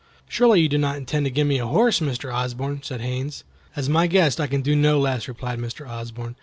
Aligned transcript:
"Surely 0.27 0.59
you 0.61 0.67
do 0.67 0.79
not 0.79 0.97
intend 0.97 1.27
to 1.27 1.29
give 1.29 1.45
me 1.45 1.59
a 1.59 1.67
horse, 1.67 1.99
Mr. 1.99 2.33
Osborne," 2.33 2.81
said 2.81 3.01
Haines. 3.01 3.43
"As 3.75 3.87
my 3.87 4.07
guest, 4.07 4.41
I 4.41 4.47
can 4.47 4.61
do 4.61 4.75
no 4.75 4.99
less," 4.99 5.27
replied 5.27 5.59
Mr. 5.59 5.87
Osborne. 5.87 6.33